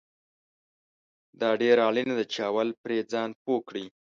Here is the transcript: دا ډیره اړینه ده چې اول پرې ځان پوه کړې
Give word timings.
دا 1.39 1.49
ډیره 1.61 1.81
اړینه 1.89 2.13
ده 2.19 2.25
چې 2.31 2.39
اول 2.49 2.69
پرې 2.81 2.97
ځان 3.11 3.29
پوه 3.43 3.59
کړې 3.67 3.85